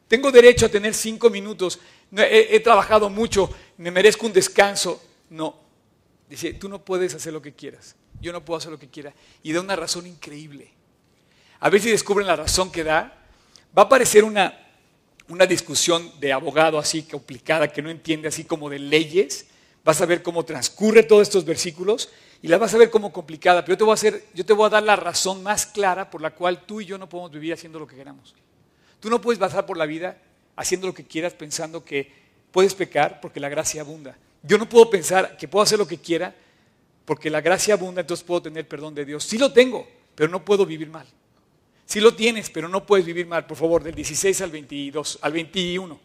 [0.06, 1.78] Tengo derecho a tener cinco minutos.
[2.16, 5.02] He trabajado mucho, me merezco un descanso.
[5.30, 5.67] No.
[6.28, 7.96] Dice, tú no puedes hacer lo que quieras.
[8.20, 9.14] Yo no puedo hacer lo que quiera.
[9.42, 10.70] Y da una razón increíble.
[11.60, 13.26] A ver si descubren la razón que da.
[13.76, 14.58] Va a aparecer una,
[15.28, 19.46] una discusión de abogado así complicada que no entiende, así como de leyes.
[19.84, 22.10] Vas a ver cómo transcurre todos estos versículos
[22.42, 23.62] y la vas a ver como complicada.
[23.64, 26.10] Pero yo te voy a, hacer, yo te voy a dar la razón más clara
[26.10, 28.34] por la cual tú y yo no podemos vivir haciendo lo que queramos.
[29.00, 30.18] Tú no puedes pasar por la vida
[30.56, 32.12] haciendo lo que quieras pensando que
[32.50, 34.16] puedes pecar porque la gracia abunda.
[34.42, 36.34] Yo no puedo pensar que puedo hacer lo que quiera
[37.04, 39.24] porque la gracia abunda, entonces puedo tener perdón de Dios.
[39.24, 41.06] Sí lo tengo, pero no puedo vivir mal.
[41.86, 43.46] Sí lo tienes, pero no puedes vivir mal.
[43.46, 45.98] Por favor, del 16 al 22, al 21.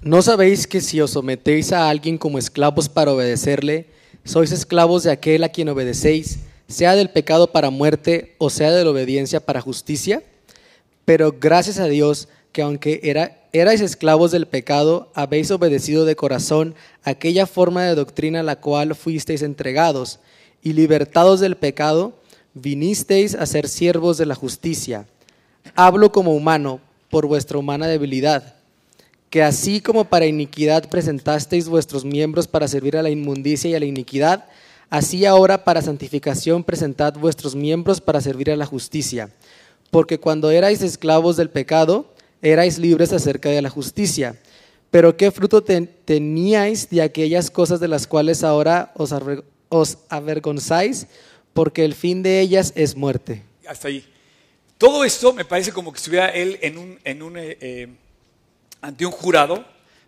[0.00, 3.86] ¿No sabéis que si os sometéis a alguien como esclavos para obedecerle,
[4.24, 8.84] sois esclavos de aquel a quien obedecéis, sea del pecado para muerte o sea de
[8.84, 10.22] la obediencia para justicia?
[11.04, 16.74] Pero gracias a Dios que aunque era, erais esclavos del pecado, habéis obedecido de corazón
[17.04, 20.18] aquella forma de doctrina a la cual fuisteis entregados,
[20.62, 22.12] y libertados del pecado,
[22.54, 25.06] vinisteis a ser siervos de la justicia.
[25.74, 28.54] Hablo como humano, por vuestra humana debilidad
[29.32, 33.80] que así como para iniquidad presentasteis vuestros miembros para servir a la inmundicia y a
[33.80, 34.44] la iniquidad,
[34.90, 39.30] así ahora para santificación presentad vuestros miembros para servir a la justicia.
[39.90, 42.11] Porque cuando erais esclavos del pecado,
[42.42, 44.36] erais libres acerca de la justicia.
[44.90, 49.44] Pero ¿qué fruto ten- teníais de aquellas cosas de las cuales ahora os, aver-
[50.10, 51.06] avergonzáis?
[51.54, 53.42] Porque el fin de ellas es muerte.
[53.66, 54.04] Hasta ahí.
[54.78, 57.88] Todo esto me parece como que estuviera él en un, en un, eh, eh,
[58.80, 59.64] ante un jurado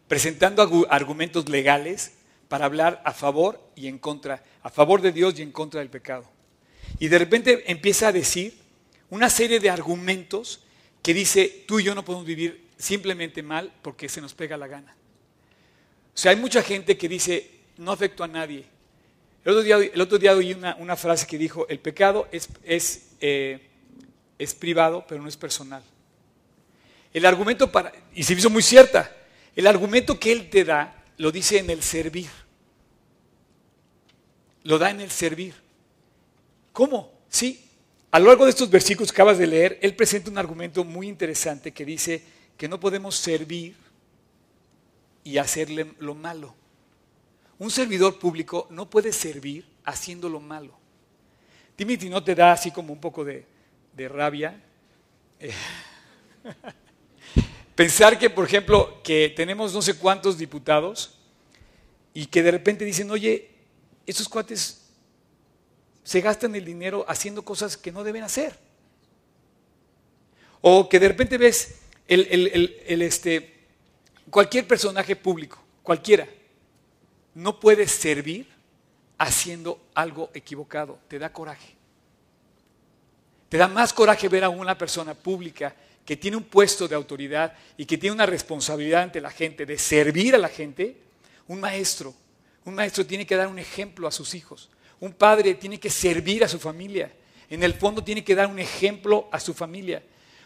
[0.09, 2.12] presentando argumentos legales
[2.49, 5.90] para hablar a favor y en contra, a favor de Dios y en contra del
[5.90, 6.25] pecado.
[6.99, 8.55] Y de repente empieza a decir
[9.11, 10.61] una serie de argumentos
[11.04, 14.66] que dice, tú y yo no podemos vivir simplemente mal porque se nos pega la
[14.66, 14.96] gana.
[16.14, 18.64] O sea, hay mucha gente que dice, no afecto a nadie.
[19.44, 22.48] El otro día, el otro día oí una, una frase que dijo, el pecado es,
[22.64, 23.68] es, eh,
[24.38, 25.82] es privado, pero no es personal.
[27.12, 29.14] El argumento para, y se hizo muy cierta,
[29.54, 32.30] el argumento que él te da lo dice en el servir.
[34.62, 35.52] Lo da en el servir.
[36.72, 37.12] ¿Cómo?
[37.28, 37.63] Sí.
[38.14, 41.09] A lo largo de estos versículos que acabas de leer, él presenta un argumento muy
[41.09, 42.22] interesante que dice
[42.57, 43.74] que no podemos servir
[45.24, 46.55] y hacerle lo malo.
[47.59, 50.79] Un servidor público no puede servir haciendo lo malo.
[51.77, 53.46] Si no te da así como un poco de,
[53.96, 54.62] rabia.
[57.74, 61.18] pensar que, por ejemplo, que tenemos no sé cuántos diputados
[62.12, 63.50] y que de repente dicen, oye,
[64.07, 64.84] estos cuates
[66.04, 68.56] se gastan el dinero haciendo cosas que no deben hacer.
[70.60, 73.54] O que de repente ves el, el- el- el, este,
[74.30, 76.28] cualquier personaje público, cualquiera,
[77.34, 78.46] no puede servir
[79.18, 80.98] haciendo algo equivocado.
[81.08, 81.74] Te da coraje.
[83.48, 87.54] Te da más coraje ver a una persona pública que tiene un puesto de autoridad
[87.76, 90.96] y que tiene una responsabilidad ante la gente de servir a la gente.
[91.48, 92.14] Un maestro,
[92.64, 94.70] un maestro tiene que dar un ejemplo a sus hijos.
[95.00, 97.12] Un padre tiene que servir a su familia.
[97.50, 100.02] En el fondo tiene que dar un ejemplo a su familia.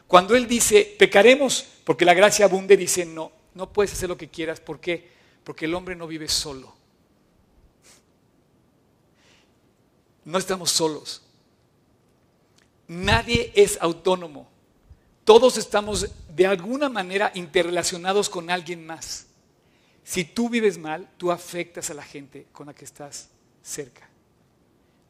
[0.06, 4.28] Cuando él dice, pecaremos porque la gracia abunde, dice, no, no puedes hacer lo que
[4.28, 4.60] quieras.
[4.60, 5.08] ¿Por qué?
[5.44, 6.74] Porque el hombre no vive solo.
[10.24, 11.22] No estamos solos.
[12.88, 14.48] Nadie es autónomo.
[15.24, 19.26] Todos estamos de alguna manera interrelacionados con alguien más.
[20.04, 23.28] Si tú vives mal, tú afectas a la gente con la que estás
[23.62, 24.07] cerca.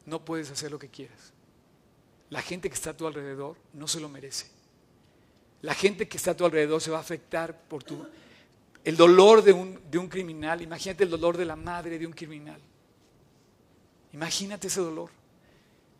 [0.09, 1.33] No puedes hacer lo que quieras.
[2.31, 4.47] La gente que está a tu alrededor no se lo merece.
[5.61, 8.05] La gente que está a tu alrededor se va a afectar por tu...
[8.83, 12.13] El dolor de un, de un criminal, imagínate el dolor de la madre de un
[12.13, 12.59] criminal.
[14.13, 15.09] Imagínate ese dolor.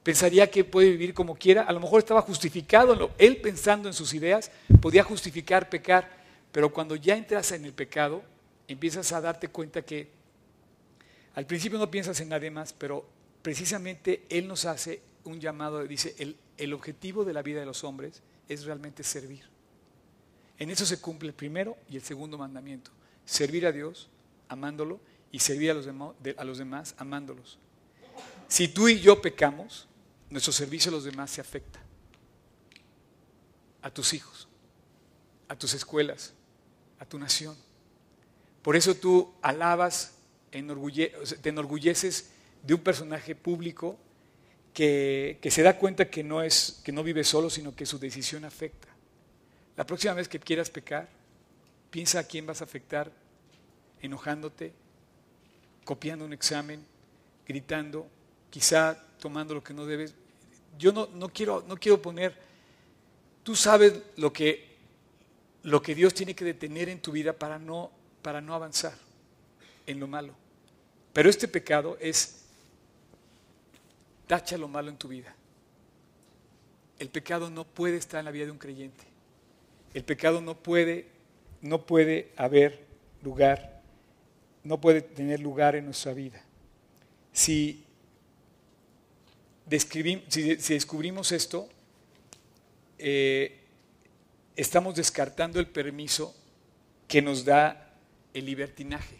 [0.01, 1.63] Pensaría que puede vivir como quiera.
[1.63, 2.93] A lo mejor estaba justificado.
[2.93, 4.49] en lo- Él pensando en sus ideas,
[4.81, 6.09] podía justificar pecar.
[6.51, 8.23] Pero cuando ya entras en el pecado,
[8.67, 10.09] empiezas a darte cuenta que
[11.35, 13.05] al principio no piensas en nadie más, pero
[13.41, 17.83] precisamente Él nos hace un llamado, dice, el, el objetivo de la vida de los
[17.83, 19.43] hombres es realmente servir.
[20.57, 22.91] En eso se cumple el primero y el segundo mandamiento.
[23.25, 24.09] Servir a Dios,
[24.47, 24.99] amándolo,
[25.31, 27.59] y servir a los, demo- de- a los demás, amándolos.
[28.47, 29.87] Si tú y yo pecamos,
[30.29, 31.79] nuestro servicio a los demás se afecta.
[33.81, 34.47] A tus hijos,
[35.47, 36.33] a tus escuelas,
[36.99, 37.55] a tu nación.
[38.61, 40.15] Por eso tú alabas,
[40.51, 42.31] te enorgulleces
[42.63, 43.97] de un personaje público
[44.73, 47.99] que, que se da cuenta que no, es, que no vive solo, sino que su
[47.99, 48.87] decisión afecta.
[49.75, 51.07] La próxima vez que quieras pecar,
[51.89, 53.11] piensa a quién vas a afectar,
[54.01, 54.73] enojándote,
[55.85, 56.85] copiando un examen,
[57.47, 58.07] gritando,
[58.49, 60.13] quizá tomando lo que no debes.
[60.77, 62.35] Yo no, no, quiero, no quiero poner,
[63.43, 64.77] tú sabes lo que,
[65.63, 67.91] lo que Dios tiene que detener en tu vida para no,
[68.21, 68.93] para no avanzar
[69.87, 70.33] en lo malo.
[71.13, 72.38] Pero este pecado es,
[74.29, 75.35] tacha lo malo en tu vida.
[76.99, 79.03] El pecado no puede estar en la vida de un creyente.
[79.95, 81.07] El pecado no puede,
[81.61, 82.85] no puede haber
[83.23, 83.81] lugar,
[84.63, 86.43] no puede tener lugar en nuestra vida.
[87.33, 87.83] Si,
[90.29, 91.67] si, descubrimos esto,
[92.99, 93.59] eh,
[94.55, 96.35] estamos descartando el permiso
[97.07, 97.95] que nos da
[98.35, 99.17] el libertinaje.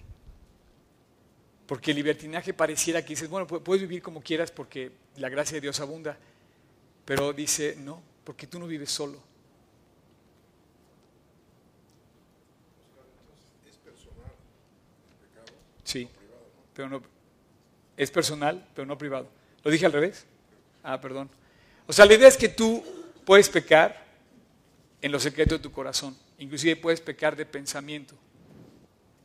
[1.66, 5.56] Porque el libertinaje pareciera que dices, bueno, pu- puedes vivir como quieras porque la gracia
[5.56, 6.18] de Dios abunda.
[7.06, 9.20] Pero dice, no, porque tú no vives solo.
[15.84, 16.08] Sí,
[16.74, 17.02] pero no.
[17.98, 19.28] Es personal, pero no privado.
[19.64, 20.26] ¿Lo dije al revés?
[20.84, 21.30] Ah, perdón.
[21.88, 22.84] O sea, la idea es que tú
[23.26, 24.06] puedes pecar
[25.02, 26.16] en lo secreto de tu corazón.
[26.38, 28.16] Inclusive puedes pecar de pensamiento.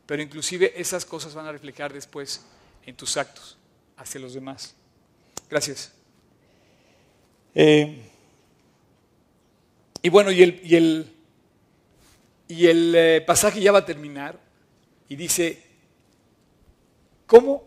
[0.07, 2.44] Pero inclusive esas cosas van a reflejar después
[2.87, 3.59] en tus actos
[3.96, 4.74] hacia los demás.
[5.48, 5.92] Gracias.
[7.54, 8.02] Eh,
[10.02, 11.14] y bueno, y el, y el
[12.48, 14.38] y el eh, pasaje ya va a terminar
[15.09, 15.62] y dice,
[17.26, 17.64] ¿cómo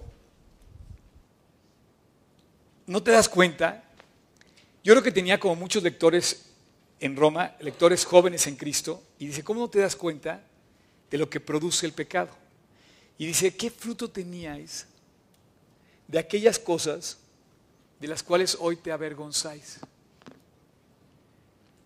[2.86, 3.84] no te das cuenta?
[4.84, 6.46] Yo creo que tenía como muchos lectores
[7.00, 10.42] en Roma, lectores jóvenes en Cristo, y dice, ¿cómo no te das cuenta
[11.10, 12.30] de lo que produce el pecado?
[13.18, 14.88] Y dice, ¿qué fruto teníais
[16.08, 17.18] de aquellas cosas
[18.00, 19.80] de las cuales hoy te avergonzáis?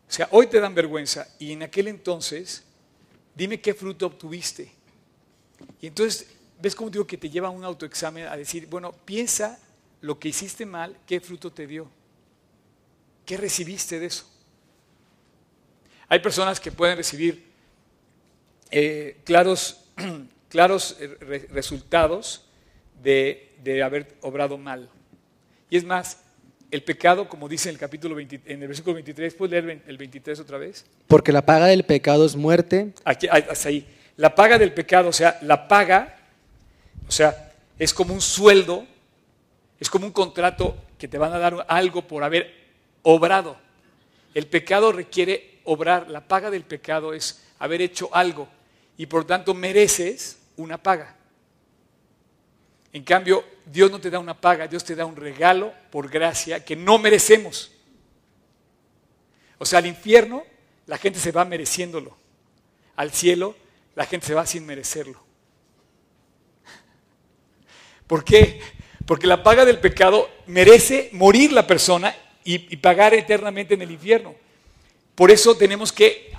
[0.08, 2.64] O sea, hoy te dan vergüenza y en aquel entonces,
[3.34, 4.72] dime qué fruto obtuviste.
[5.80, 6.28] Y entonces,
[6.62, 9.58] ¿ves cómo digo que te lleva a un autoexamen a decir, bueno, piensa
[10.02, 11.90] lo que hiciste mal, qué fruto te dio?
[13.26, 14.30] ¿Qué recibiste de eso?
[16.10, 17.50] Hay personas que pueden recibir
[18.70, 19.86] eh, claros,
[20.50, 22.50] claros eh, resultados
[23.02, 24.90] de, de, haber obrado mal.
[25.72, 26.18] Y es más,
[26.70, 29.98] el pecado, como dice en el capítulo 20, en el versículo 23, ¿puedes leer el
[29.98, 30.86] 23 otra vez?
[31.08, 32.94] Porque la paga del pecado es muerte.
[33.06, 33.88] Aquí, hasta ahí.
[34.18, 36.18] La paga del pecado, o sea, la paga,
[37.08, 38.86] o sea, es como un sueldo,
[39.80, 42.54] es como un contrato que te van a dar algo por haber
[43.04, 43.56] obrado.
[44.34, 48.50] El pecado requiere obrar, la paga del pecado es haber hecho algo
[48.98, 51.16] y por tanto mereces una paga.
[52.94, 56.64] En cambio, Dios no te da una paga, Dios te da un regalo por gracia
[56.64, 57.72] que no merecemos.
[59.58, 60.44] O sea, al infierno
[60.88, 62.18] la gente se va mereciéndolo.
[62.96, 63.56] Al cielo
[63.96, 65.24] la gente se va sin merecerlo.
[68.08, 68.60] ¿Por qué?
[69.06, 74.36] Porque la paga del pecado merece morir la persona y, pagar eternamente en el infierno.
[75.16, 76.32] Por eso tenemos que,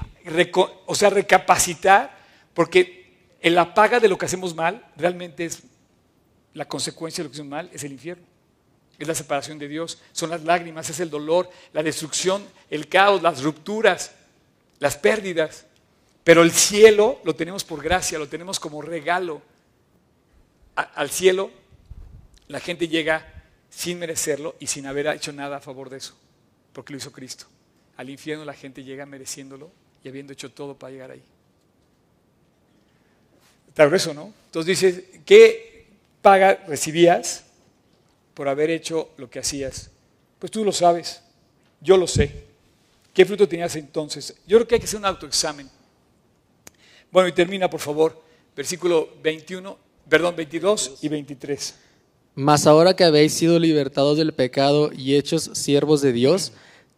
[0.87, 2.19] o sea, recapacitar,
[2.55, 5.63] porque la paga de lo que hacemos mal realmente es
[6.55, 8.25] la consecuencia de lo que hacemos mal, es el infierno.
[8.99, 13.23] Es la separación de Dios, son las lágrimas, es el dolor, la destrucción, el caos,
[13.23, 14.13] las rupturas,
[14.79, 15.67] las pérdidas.
[16.25, 19.43] Pero el cielo lo tenemos por gracia, lo tenemos como regalo.
[20.75, 21.51] al cielo
[22.49, 26.15] la gente llega sin merecerlo y sin haber hecho nada a favor de eso,
[26.73, 27.47] porque lo hizo Cristo.
[27.97, 29.71] Al infierno la gente llega mereciéndolo
[30.05, 31.23] y habiendo hecho todo para llegar ahí.
[33.69, 34.35] Está grueso, ¿no?
[34.47, 35.72] Entonces dices, ¿qué
[36.23, 37.45] paga recibías
[38.33, 39.91] por haber hecho lo que hacías?
[40.39, 41.21] Pues tú lo sabes,
[41.81, 42.47] yo lo sé.
[43.13, 44.35] ¿Qué fruto tenías entonces?
[44.47, 45.69] Yo creo que hay que hacer un autoexamen.
[47.11, 48.23] Bueno, y termina, por favor,
[48.57, 49.77] versículo 21,
[50.09, 51.75] perdón, 22 y 23.
[52.35, 56.53] Mas ahora que habéis sido libertados del pecado y hechos siervos de Dios,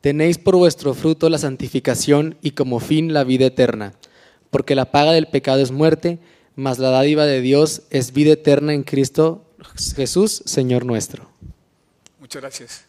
[0.04, 3.94] Tenéis por vuestro fruto la santificación y como fin la vida eterna,
[4.50, 6.18] porque la paga del pecado es muerte,
[6.56, 9.44] mas la dádiva de Dios es vida eterna en Cristo
[9.96, 11.30] Jesús, Señor nuestro.
[12.18, 12.84] Muchas gracias.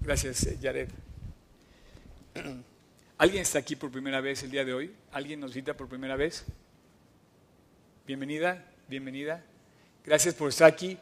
[0.00, 0.88] Gracias, Jared.
[3.18, 4.92] ¿Alguien está aquí por primera vez el día de hoy?
[5.12, 6.44] ¿Alguien nos visita por primera vez?
[8.06, 9.44] Bienvenida, bienvenida.
[10.04, 10.98] Gracias por estar aquí.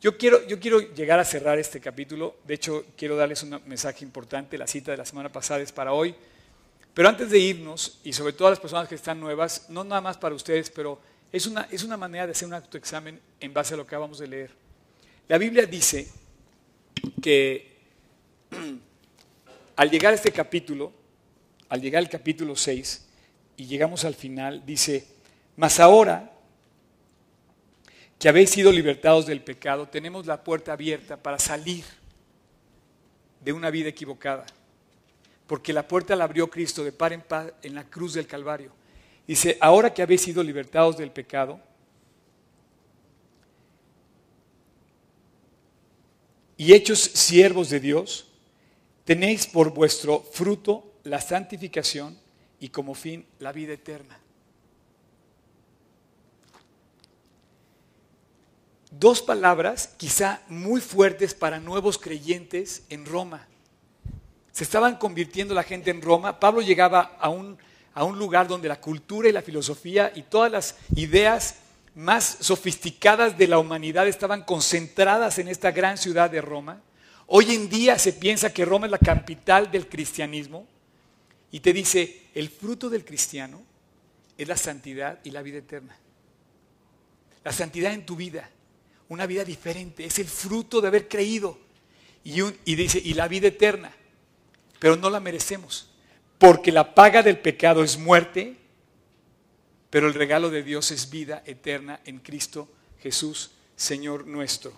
[0.00, 2.36] Yo quiero, yo quiero llegar a cerrar este capítulo.
[2.44, 4.58] De hecho, quiero darles un mensaje importante.
[4.58, 6.14] La cita de la semana pasada es para hoy.
[6.92, 10.00] Pero antes de irnos, y sobre todo a las personas que están nuevas, no nada
[10.00, 10.98] más para ustedes, pero
[11.32, 14.18] es una, es una manera de hacer un autoexamen en base a lo que acabamos
[14.18, 14.50] de leer.
[15.28, 16.08] La Biblia dice
[17.22, 17.78] que
[19.76, 20.92] al llegar a este capítulo,
[21.68, 23.06] al llegar al capítulo 6,
[23.56, 25.06] y llegamos al final, dice,
[25.56, 26.32] mas ahora
[28.18, 31.84] que habéis sido libertados del pecado, tenemos la puerta abierta para salir
[33.40, 34.46] de una vida equivocada.
[35.46, 38.72] Porque la puerta la abrió Cristo de par en par en la cruz del Calvario.
[39.30, 41.60] Dice, ahora que habéis sido libertados del pecado,
[46.56, 48.26] y hechos siervos de Dios,
[49.04, 52.18] tenéis por vuestro fruto la santificación
[52.58, 54.18] y como fin la vida eterna.
[58.90, 63.46] dos palabras quizá muy fuertes para nuevos creyentes en Roma.
[64.50, 66.40] Se estaban convirtiendo la gente en Roma.
[66.40, 67.56] Pablo llegaba a un,
[67.94, 71.56] a un lugar donde la cultura y la filosofía y todas las ideas
[71.94, 76.80] más sofisticadas de la humanidad estaban concentradas en esta gran ciudad de Roma.
[77.26, 80.66] Hoy en día se piensa que Roma es la capital del cristianismo
[81.50, 83.60] y te dice, el fruto del cristiano
[84.38, 85.96] es la santidad y la vida eterna.
[87.44, 88.48] La santidad en tu vida,
[89.08, 91.58] una vida diferente, es el fruto de haber creído.
[92.22, 93.92] Y, dice, y la vida eterna,
[94.78, 95.89] pero no la merecemos,
[96.40, 98.56] porque la paga del pecado es muerte,
[99.90, 102.68] pero el regalo de Dios es vida eterna en Cristo
[102.98, 104.72] Jesús, Señor nuestro.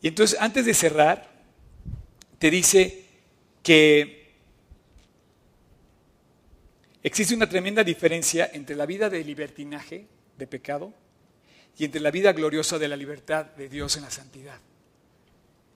[0.00, 1.28] Y entonces, antes de cerrar,
[2.38, 3.06] te dice
[3.64, 4.26] que
[7.06, 10.92] Existe una tremenda diferencia entre la vida de libertinaje, de pecado,
[11.78, 14.58] y entre la vida gloriosa de la libertad de Dios en la santidad.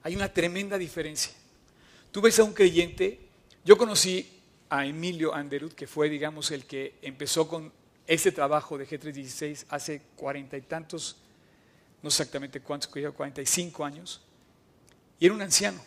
[0.03, 1.31] Hay una tremenda diferencia.
[2.11, 3.17] Tú ves a un creyente,
[3.63, 7.71] yo conocí a Emilio Anderud, que fue, digamos, el que empezó con
[8.07, 11.17] ese trabajo de G316 hace cuarenta y tantos,
[12.01, 14.21] no exactamente cuántos, 45 años,
[15.19, 15.81] y era un anciano.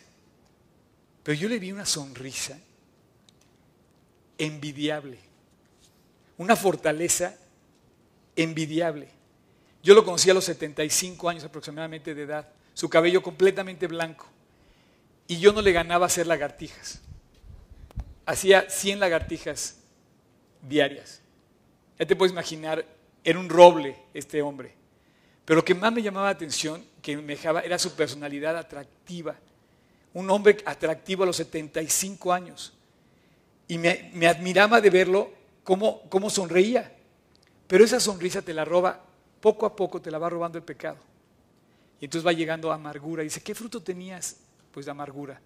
[1.23, 2.57] Pero yo le vi una sonrisa
[4.37, 5.17] envidiable,
[6.37, 7.35] una fortaleza
[8.35, 9.09] envidiable.
[9.83, 14.27] Yo lo conocí a los 75 años aproximadamente de edad, su cabello completamente blanco,
[15.27, 17.01] y yo no le ganaba hacer lagartijas.
[18.25, 19.77] Hacía 100 lagartijas
[20.61, 21.21] diarias.
[21.99, 22.85] Ya te puedes imaginar,
[23.23, 24.73] era un roble este hombre.
[25.45, 29.35] Pero lo que más me llamaba la atención, que me dejaba, era su personalidad atractiva.
[30.13, 32.73] Un hombre atractivo a los 75 años.
[33.67, 35.31] Y me, admiraba de verlo
[35.63, 36.91] cómo, sonreía.
[37.67, 39.03] Pero esa sonrisa te la roba,
[39.39, 40.97] poco a poco te la va robando el pecado.
[41.99, 43.21] Y entonces va llegando a amargura.
[43.21, 44.37] Y dice, ¿qué fruto tenías?
[44.71, 45.39] Pues de amargura.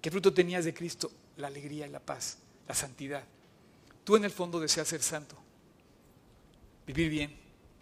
[0.00, 1.10] ¿Qué fruto tenías de Cristo?
[1.36, 3.24] La alegría y la paz, la santidad.
[4.04, 5.36] Tú en el fondo deseas ser santo.
[6.86, 7.36] Vivir bien,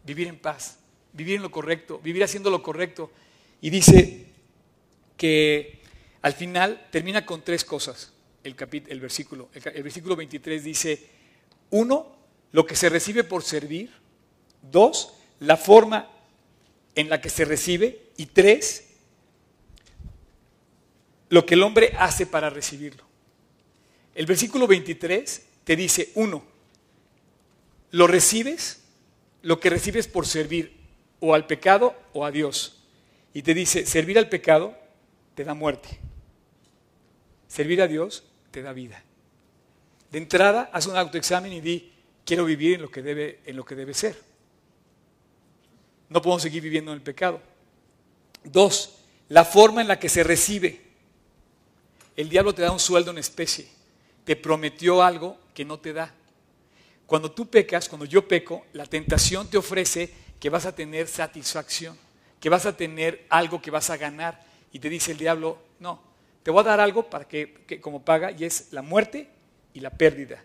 [0.05, 0.79] vivir en paz,
[1.13, 3.11] vivir en lo correcto, vivir haciendo lo correcto.
[3.61, 4.27] Y dice
[5.17, 5.81] que
[6.23, 8.13] al final termina con tres cosas
[8.45, 8.57] el,
[8.89, 9.49] el versículo.
[9.53, 11.07] El, versículo 23 dice,
[11.71, 12.17] uno,
[12.53, 13.91] lo que se recibe por servir.
[14.63, 16.11] Dos, la forma
[16.95, 18.11] en la que se recibe.
[18.17, 18.89] Y tres,
[21.29, 23.10] lo que el hombre hace para recibirlo.
[24.15, 26.43] El versículo 23 te dice, uno,
[27.93, 28.83] lo recibes,
[29.43, 30.77] lo que recibes por servir
[31.21, 32.83] o al pecado o a Dios.
[33.33, 34.77] Y te dice, servir al pecado
[35.35, 35.89] te da muerte.
[37.49, 39.03] Servir a Dios te da vida.
[40.11, 41.93] De entrada, haz un autoexamen y di,
[42.25, 44.17] quiero vivir en lo que debe, en lo que debe ser.
[46.09, 47.41] No podemos seguir viviendo en el pecado.
[48.43, 48.97] Dos,
[49.29, 50.81] la forma en la que se recibe.
[52.17, 53.69] El diablo te da un sueldo en especie.
[54.25, 56.15] Te prometió algo que no te da.
[57.07, 61.99] Cuando tú pecas, cuando yo peco, la tentación te ofrece que vas a tener satisfacción,
[62.39, 64.41] que vas a tener algo que vas a ganar.
[64.73, 66.01] Y te dice el diablo, no,
[66.43, 69.29] te voy a dar algo para que, como paga y es la muerte
[69.75, 70.43] y la pérdida.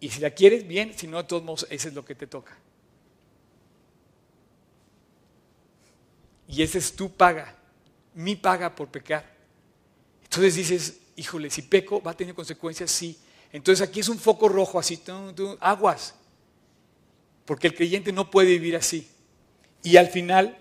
[0.00, 2.26] Y si la quieres, bien, si no, de todos modos, ese es lo que te
[2.26, 2.56] toca.
[6.46, 7.54] Y ese es tu paga,
[8.14, 9.24] mi paga por pecar.
[10.24, 12.90] Entonces dices, híjole, si peco, ¿va a tener consecuencias?
[12.90, 13.18] Sí.
[13.52, 15.02] Entonces aquí es un foco rojo, así,
[15.60, 16.14] aguas.
[17.44, 19.08] Porque el creyente no puede vivir así.
[19.82, 20.56] Y al final,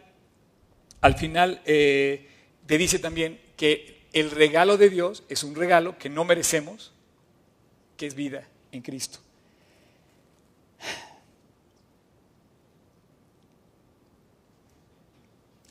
[1.01, 2.27] al final eh,
[2.65, 6.91] te dice también que el regalo de Dios es un regalo que no merecemos,
[7.95, 9.19] que es vida en Cristo.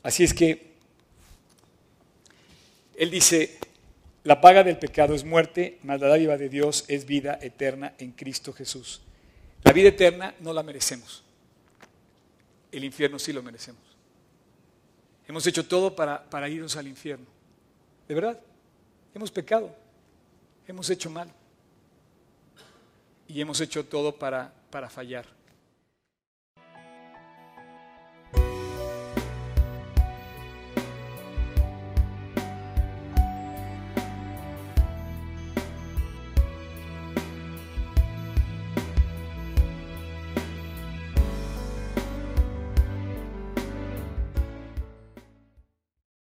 [0.03, 0.71] Así es que
[2.95, 3.57] Él dice,
[4.27, 8.11] la paga del pecado es muerte, mas la dádiva de Dios es vida eterna en
[8.11, 8.99] Cristo Jesús.
[9.63, 11.23] La vida eterna no la merecemos.
[12.69, 13.81] El infierno sí lo merecemos.
[15.29, 17.25] Hemos hecho todo para, para irnos al infierno.
[18.05, 18.37] De verdad,
[19.15, 19.73] hemos pecado,
[20.67, 21.31] hemos hecho mal
[23.29, 25.36] y hemos hecho todo para, para fallar.